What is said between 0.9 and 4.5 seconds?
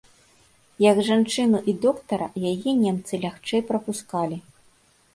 Як жанчыну і доктара, яе немцы лягчэй прапускалі.